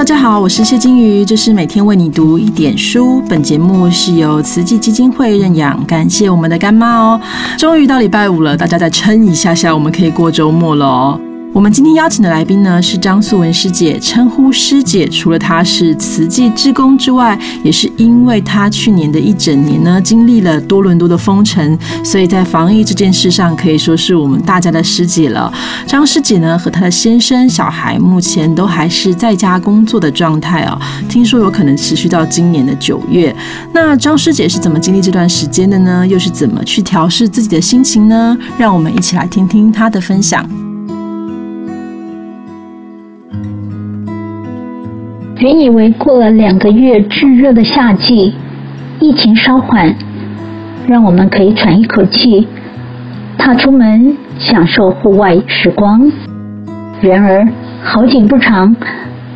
[0.00, 3.22] 大家好，我是谢金鱼，这是每天为你读一点书。
[3.28, 7.20] 本节目是由慈济基金会认养，感谢我们的干妈哦。
[7.58, 11.20] 终于到礼拜五了，大家再撑一下下，我们可以过周末了哦。
[11.52, 25.52] 我们今天邀请的来宾呢是张素文师姐，称呼师姐，除了她是慈济志工之外，也是因为她去年的一整年呢经历了多伦多的封城，所以在防疫这件事上可以说是我们大家的师姐了。
[25.88, 33.34] 张师姐呢和她的先生、小孩目前都还是在家工作的状态哦，听说有可能持续到今年的九月。
[33.72, 36.06] 那张师姐是怎么经历这段时间的呢？
[36.06, 38.38] 又是怎么去调试自己的心情呢？
[38.56, 40.48] 让我们一起来听听她的分享。
[45.40, 48.34] 原以为过了两个月炙热的夏季，
[49.00, 49.94] 疫情稍缓，
[50.86, 52.46] 让我们可以喘一口气，
[53.38, 56.12] 踏出门享受户外时光。
[57.00, 57.48] 然而
[57.82, 58.76] 好景不长，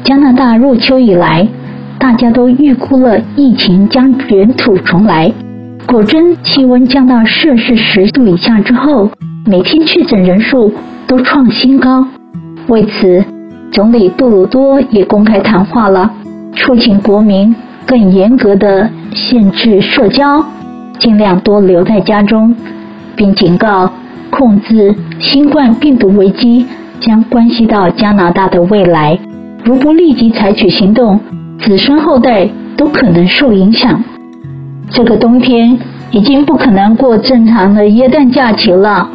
[0.04, 1.48] 加拿大入秋以来，
[1.98, 5.32] 大家都预估了疫情将卷土重来。
[5.86, 9.08] 果真，气温降到摄氏十度以下之后，
[9.46, 10.70] 每天确诊人数
[11.06, 12.06] 都创新高。
[12.66, 13.24] 为此，
[13.72, 16.10] 总理杜鲁多也公开谈话了，
[16.54, 20.44] 促请国民更严格的限制社交，
[20.98, 22.54] 尽量多留在家中，
[23.16, 23.90] 并警告
[24.30, 26.64] 控制新冠病毒危机
[27.00, 29.18] 将关系到加拿大的未来，
[29.64, 31.18] 如不立即采取行动，
[31.60, 34.02] 子孙后代都可能受影响。
[34.90, 35.76] 这个冬天
[36.12, 39.08] 已经不可能过正常的耶诞假期了。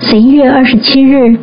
[0.00, 1.38] 十一月二十七日。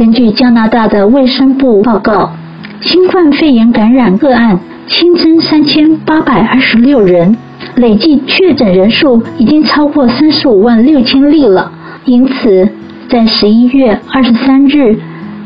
[0.00, 2.32] 根据加拿大的卫生部报告，
[2.80, 7.36] 新冠肺炎感染个案新增三千八百二十六人，
[7.76, 11.70] 累计确诊人数已经超过三十五万六千例了。
[12.06, 12.66] 因此，
[13.10, 14.98] 在十一月二十三日，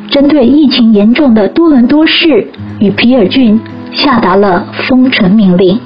[0.08, 2.46] 针对疫情严重的多伦多市
[2.78, 3.60] 与皮尔郡
[3.92, 5.76] 下达了封城命令。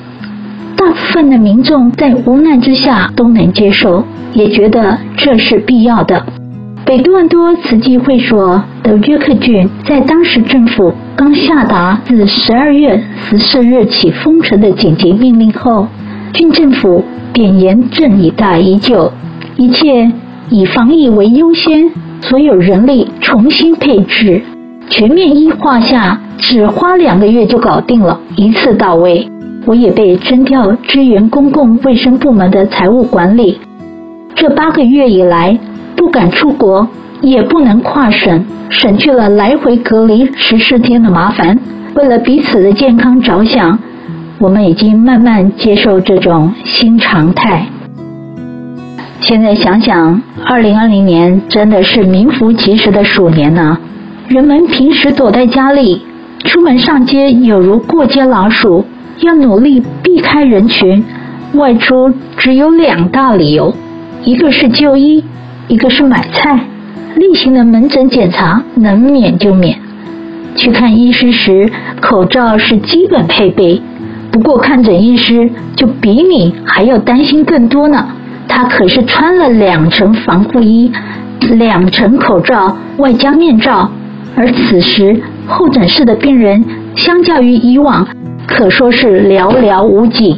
[0.76, 6.22] 大部分的民众在无奈之下都能接受，也觉得这是必要的。
[6.88, 15.86] 北多伦多慈济会所的约克郡，在当时政府刚下达自十二月十四日起封城的紧急命令后，
[16.32, 19.12] 郡政府便严阵以待已久，
[19.58, 20.10] 一切
[20.48, 21.90] 以防疫为优先，
[22.22, 24.40] 所有人力重新配置，
[24.88, 29.30] 全面医化下，只花两个月就搞定了，一次到位。
[29.66, 33.60] 我也被征调支援公共卫生部门的财务管理，
[34.34, 35.58] 这八个月以来。
[35.98, 36.88] 不敢出国，
[37.20, 41.58] 也不能跨省，省去了来回隔离十四天的麻烦。
[41.94, 43.76] 为了彼此的健康着想，
[44.38, 47.66] 我们已经慢慢接受这种新常态。
[49.20, 53.76] 现在想想，二零二零年真的是名副其实的鼠年呢。
[54.28, 56.00] 人们平时躲在家里，
[56.44, 58.84] 出门上街有如过街老鼠，
[59.22, 61.04] 要努力避开人群。
[61.54, 63.74] 外出只有两大理由，
[64.22, 65.24] 一个是就医。
[65.68, 66.58] 一个是买菜，
[67.16, 69.78] 例行的门诊检查能免就免。
[70.56, 71.70] 去看医师时，
[72.00, 73.80] 口罩是基本配备。
[74.30, 78.08] 不过看诊医师就比你还要担心更多呢。
[78.48, 80.90] 他可是穿了两层防护衣，
[81.40, 83.90] 两层口罩，外加面罩。
[84.34, 86.64] 而此时候诊室的病人，
[86.96, 88.08] 相较于以往，
[88.46, 90.34] 可说是寥寥无几。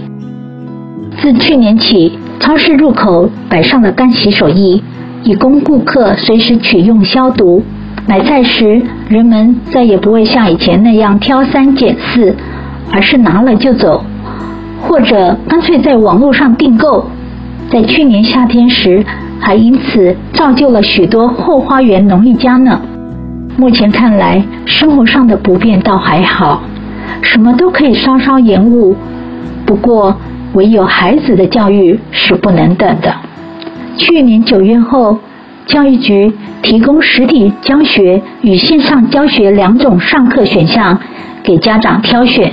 [1.21, 4.83] 自去年起，超市入口摆上了干洗手液。
[5.23, 7.63] 以供顾客随时取用消毒。
[8.07, 12.35] 买菜时，人们再也不会像以前那样挑三拣四，
[12.91, 14.03] 而是拿了就走，
[14.81, 17.07] 或者干脆在网络上订购。
[17.71, 19.05] 在去年夏天时，
[19.39, 22.81] 还因此造就了许多后花园农艺家呢。
[23.57, 26.63] 目前看来，生活上的不便倒还好，
[27.21, 28.97] 什么都可以稍稍延误。
[29.67, 30.17] 不过，
[30.55, 33.15] 唯有孩子的教育是不能等的。
[34.01, 35.19] 去年九月后，
[35.67, 36.33] 教育局
[36.63, 40.99] 提供实体教学与线上教学两种上课选项
[41.43, 42.51] 给家长挑选，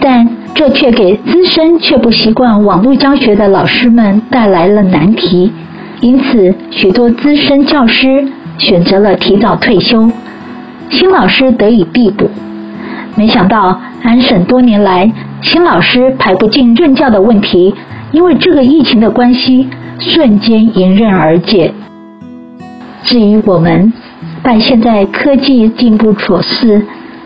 [0.00, 5.52] 但这却给资深却不习惯网络教学的老师们带来了难题。
[6.00, 8.26] 因此，许多资深教师
[8.58, 10.10] 选择了提早退休，
[10.90, 12.28] 新老师得以递补。
[13.14, 15.08] 没想到，安省多年来
[15.40, 17.72] 新老师排不进任教的问题，
[18.12, 19.68] 因为这个疫情的关系。
[20.02, 21.74] 瞬间迎刃而解。
[23.04, 23.92] 至于我们，
[24.42, 26.80] 但现在科技进步所赐，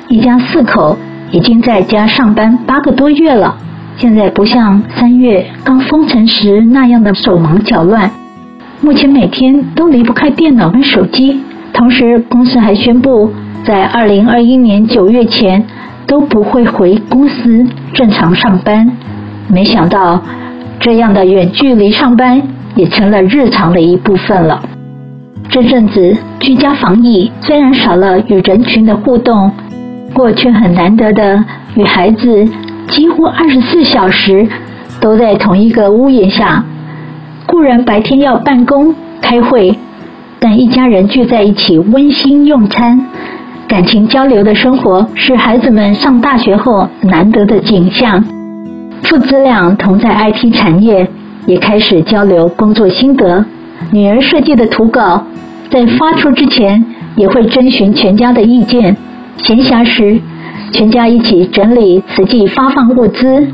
[0.09, 0.99] 一家四口
[1.31, 3.57] 已经在家上班八个多月了。
[3.97, 8.11] 现在不像三月刚封城时那样的手忙脚乱，
[8.81, 11.41] 目前每天都离不开电脑跟手机。
[11.73, 13.31] 同时，公司还宣布，
[13.65, 15.65] 在二零二一年九月前，
[16.09, 18.91] 都不会回公司正常上班。
[19.47, 20.21] 没想到，
[20.85, 22.43] 这样的远距离上班
[22.75, 24.61] 也成了日常的一部分了。
[25.49, 29.51] 这阵子居家防疫，虽然少了与人群的互动，
[30.13, 31.43] 过却很难得的
[31.75, 32.47] 与孩子
[32.89, 34.47] 几乎二十四小时
[35.01, 36.63] 都在同一个屋檐下。
[37.47, 39.75] 固然白天要办公开会，
[40.39, 43.07] 但一家人聚在一起温馨用餐、
[43.67, 48.23] 感情交流的生活，是孩子们上大学后难得的景象。
[49.03, 51.07] 父子俩同在 IT 产业，
[51.47, 53.45] 也开始交流工作心得。
[53.91, 55.27] 女儿设计的图稿，
[55.71, 56.83] 在发出之前
[57.17, 58.97] 也会征询全家的意见。
[59.43, 60.19] 闲暇时，
[60.73, 63.47] 全家一起整理慈济发放物资。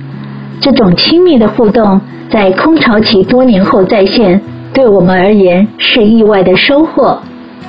[0.60, 2.00] 这种亲密的互动，
[2.30, 4.40] 在空巢期多年后再现，
[4.72, 7.18] 对我们而言是意外的收获。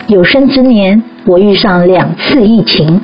[0.07, 3.01] 有生之年，我遇上两次疫情。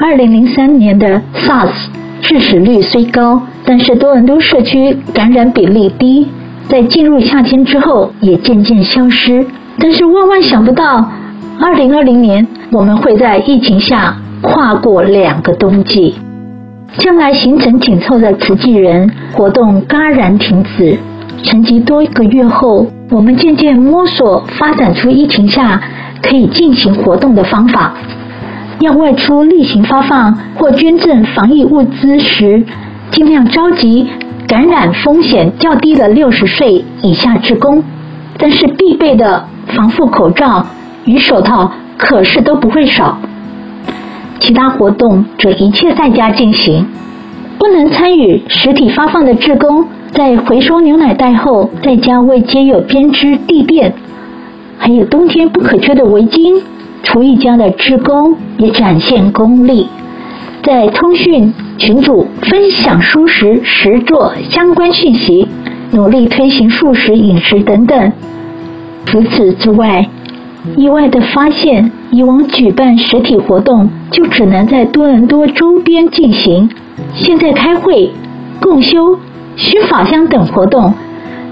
[0.00, 1.86] 二零零三年的 SARS
[2.28, 6.28] 致死率虽高，但是多伦多社区感染比例低，
[6.68, 9.46] 在进入夏天之后也渐渐消失。
[9.78, 11.10] 但是万万想不到，
[11.58, 16.16] 二零二零年我们会在疫情下跨过两个冬季。
[16.98, 20.98] 将来行程紧凑的慈济人活动戛然停止，
[21.42, 25.80] 沉寂多个月后，我们渐渐摸索发展出疫情下
[26.20, 27.94] 可以进行活动的方法。
[28.80, 32.64] 要外出例行发放或捐赠防疫物资时，
[33.10, 34.06] 尽量召集
[34.46, 37.82] 感染风险较低的六十岁以下职工，
[38.38, 40.64] 但是必备的防护口罩
[41.04, 43.18] 与手套可是都不会少。
[44.38, 46.86] 其他活动则一切在家进行。
[47.58, 53.92] 不能参与实体发放的职工，在回收牛奶袋后，在家为街友编织地垫，
[54.78, 56.62] 还有冬天不可缺的围巾。
[57.02, 59.86] 厨艺家的职工也展现功力，
[60.62, 65.48] 在通讯群组分享素食食作相关讯息，
[65.92, 68.12] 努力推行素食饮食等等。
[69.06, 70.06] 除此之外，
[70.76, 76.68] 意外的发现，以往举办实体活动就只能在多伦多周边进行，
[77.14, 78.10] 现在开会、
[78.60, 79.18] 共修、
[79.56, 80.92] 熏法香等活动，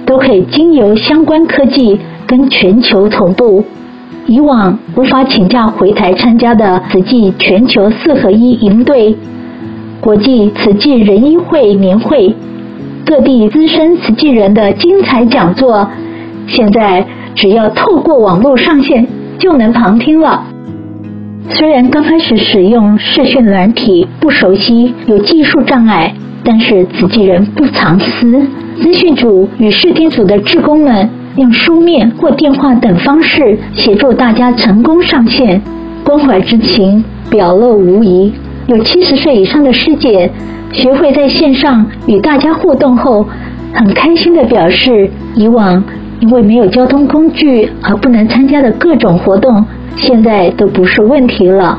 [0.04, 3.64] 都可以经由相关科技跟全球同步。
[4.26, 9.16] 以往无法请假回台参加的慈济全球四合一营队、
[10.00, 12.34] 国际慈济人医会年会、
[13.04, 15.88] 各地资深慈济人的精彩讲座，
[16.48, 17.06] 现在
[17.36, 19.06] 只要透过网络上线
[19.38, 20.42] 就能旁听了。
[21.50, 26.12] 虽然刚开始使用视讯软体不熟悉，有技术障碍，
[26.42, 28.42] 但是慈济人不藏私，
[28.82, 31.08] 资讯组与视听组的志工们。
[31.36, 35.60] 用书面或电话等方式协助大家成功上线，
[36.02, 38.32] 关怀之情表露无遗。
[38.66, 40.30] 有七十岁以上的师姐
[40.72, 43.26] 学会在线上与大家互动后，
[43.74, 45.84] 很开心的表示，以往
[46.20, 49.62] 因为没有交通工具而不能参加的各种活动，
[49.96, 51.78] 现在都不是问题了。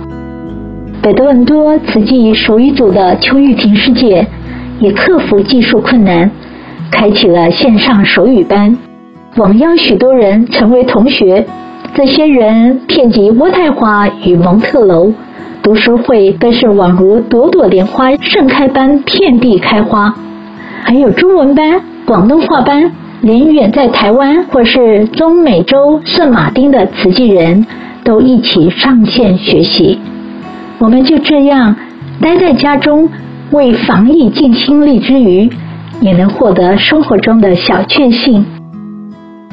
[1.01, 4.27] 北多伦多慈济手语组的邱玉婷师姐
[4.79, 6.29] 也克服技术困难，
[6.91, 8.77] 开启了线上手语班。
[9.37, 11.45] 网邀许多人成为同学，
[11.93, 15.13] 这些人遍及渥太华与蒙特楼，
[15.61, 20.11] 读书会更是宛如朵朵莲花盛开般遍地开花。
[20.81, 22.91] 还有中文班、广东话班，
[23.21, 27.63] 连远在台湾或是中美洲圣马丁的慈济人
[28.03, 29.99] 都一起上线学习。
[30.79, 31.75] 我们就这样
[32.19, 33.07] 待在家中，
[33.51, 35.47] 为防疫尽心力之余，
[36.01, 38.43] 也能获得生活中的小确幸。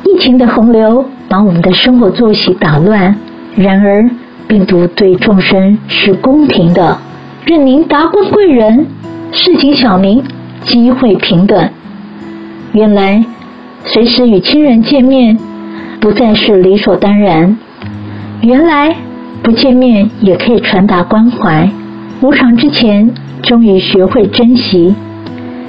[0.04, 3.16] 疫情的洪流把我们的生活作息打乱，
[3.56, 4.08] 然而
[4.46, 6.96] 病毒对众生是公平的。
[7.44, 8.86] 任您达官贵人、
[9.32, 10.22] 市井小民，
[10.62, 11.68] 机会平等。
[12.72, 13.24] 原来，
[13.84, 15.38] 随时与亲人见面
[16.00, 17.56] 不再是理所当然。
[18.42, 18.94] 原来，
[19.42, 21.68] 不见面也可以传达关怀。
[22.20, 23.10] 无常之前，
[23.42, 24.94] 终于学会珍惜。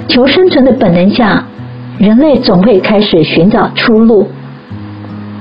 [0.08, 1.44] 求生存的本能下。
[1.98, 4.28] 人类总会开始寻找出路。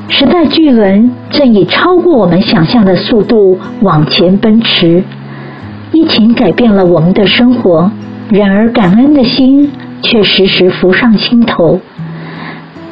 [0.07, 5.03] 时代巨轮正以超过我们想象的速度往前奔驰。
[5.91, 7.91] 疫情改变了我们的生活，
[8.29, 9.71] 然而感恩的心
[10.01, 11.79] 却时时浮上心头。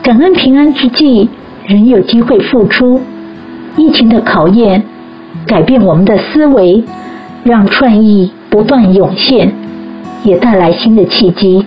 [0.02, 1.30] 感恩平安之际，
[1.66, 3.00] 仍有机会付出。
[3.78, 4.84] 疫情的考验
[5.48, 6.84] 改变我们的思维，
[7.44, 9.54] 让创意不断涌现，
[10.24, 11.66] 也带来新的契机。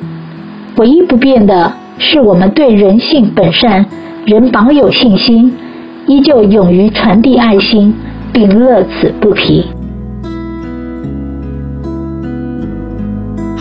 [0.77, 1.73] 唯一不变的。
[1.99, 3.85] 是我们对人性本善
[4.25, 5.53] 人保有信心，
[6.07, 7.95] 依旧勇于传递爱心，
[8.33, 9.65] 并乐此不疲。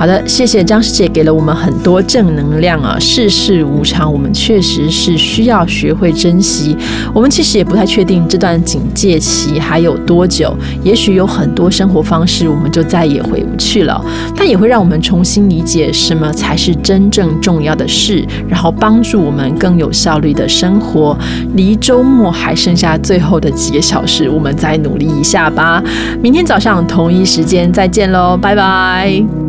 [0.05, 2.95] 好的，谢谢张师姐给了我们很多正能量啊！
[2.99, 6.77] 世事无常，我们确实是需要学会珍惜。
[7.11, 13.99] 我们其实也不太确定这段警戒期还有多久，也许有很多生活方式我们就再也回不去了。
[14.35, 21.17] 但也会让我们重新理解什么才是真正重要的事，然后帮助我们更有效率的生活。
[21.55, 25.83] 离周末还剩下最后的几个小时，我们再努力一下吧。
[26.21, 29.44] 明天早上同一时间再见喽，拜拜。